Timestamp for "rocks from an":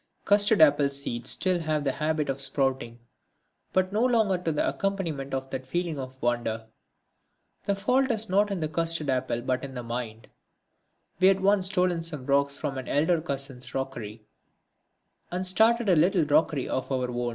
12.25-12.87